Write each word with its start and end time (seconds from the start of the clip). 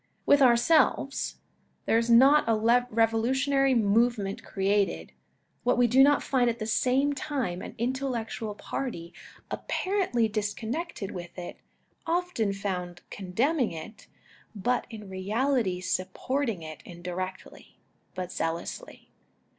With 0.25 0.41
ourselves, 0.41 1.35
there 1.85 1.99
is 1.99 2.09
not 2.09 2.45
a 2.49 2.53
revolu 2.53 3.29
tionary 3.37 3.79
movement 3.79 4.43
created, 4.43 5.11
that 5.63 5.77
we 5.77 5.85
do 5.85 6.01
not 6.01 6.23
find 6.23 6.49
at 6.49 6.57
the 6.57 6.65
same 6.65 7.13
time 7.13 7.61
an 7.61 7.75
intellectual 7.77 8.55
party 8.55 9.13
apparently 9.51 10.27
disconnected 10.27 11.11
with 11.11 11.37
it, 11.37 11.57
often 12.07 12.51
found 12.51 13.03
condemning 13.11 13.73
it, 13.73 14.07
but 14.55 14.87
in 14.89 15.07
reality 15.07 15.79
supporting 15.79 16.63
it 16.63 16.81
indirectly, 16.83 17.77
but 18.15 18.31
zealously. 18.31 19.11